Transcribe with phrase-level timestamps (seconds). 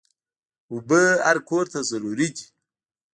[0.71, 2.45] اوبه هر کور ته ضروري دي.